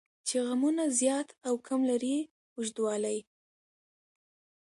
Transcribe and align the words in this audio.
چې 0.27 0.35
غمونه 0.47 0.83
زیات 0.99 1.27
او 1.47 1.55
کم 1.67 1.81
لري 1.89 2.17
اوږدوالی. 2.57 3.17